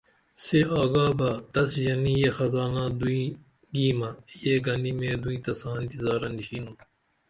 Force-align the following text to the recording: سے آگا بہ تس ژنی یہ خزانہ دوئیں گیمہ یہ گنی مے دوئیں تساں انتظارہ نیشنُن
سے 0.43 0.59
آگا 0.81 1.07
بہ 1.17 1.29
تس 1.53 1.69
ژنی 1.83 2.13
یہ 2.21 2.31
خزانہ 2.37 2.83
دوئیں 2.99 3.29
گیمہ 3.73 4.09
یہ 4.43 4.53
گنی 4.65 4.91
مے 4.99 5.09
دوئیں 5.21 5.41
تساں 5.45 5.75
انتظارہ 5.81 6.29
نیشنُن 6.35 6.77